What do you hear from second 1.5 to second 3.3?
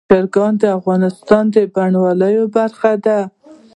د بڼوالۍ برخه ده.